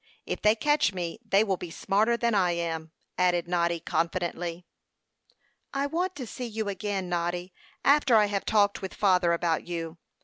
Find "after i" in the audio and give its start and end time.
7.85-8.25